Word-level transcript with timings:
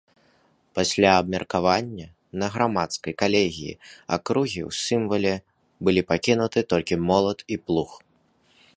Пасля 0.77 1.09
абмеркавання 1.23 2.07
на 2.43 2.47
грамадскай 2.55 3.13
калегіі 3.21 3.77
акругі 4.19 4.61
ў 4.69 4.81
сімвале 4.87 5.35
былі 5.87 6.01
пакінуты 6.13 6.59
толькі 6.75 7.03
молат 7.13 7.39
і 7.57 7.65
плуг. 7.67 7.89